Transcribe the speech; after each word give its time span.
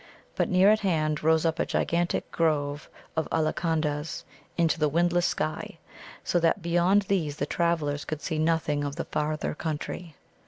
But 0.35 0.49
near 0.49 0.71
at 0.71 0.79
hand 0.79 1.21
rose 1.21 1.45
up 1.45 1.59
a 1.59 1.65
gigantic 1.67 2.31
grove 2.31 2.89
of 3.15 3.27
Ollacondas 3.31 4.23
into 4.57 4.79
the 4.79 4.89
windless 4.89 5.27
sky, 5.27 5.77
so 6.23 6.39
that 6.39 6.63
beyond 6.63 7.03
these 7.03 7.35
the 7.35 7.45
travellers 7.45 8.03
could 8.03 8.23
see 8.23 8.39
nothing 8.39 8.83
of 8.83 8.95
the 8.95 9.05
farther 9.05 9.53
country. 9.53 10.15